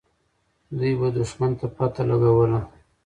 [0.77, 2.59] دوی به دښمن ته پته لګوله.